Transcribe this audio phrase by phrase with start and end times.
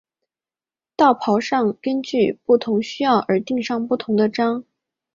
[0.95, 4.63] 道袍上会根据不同需要而钉上不同的章。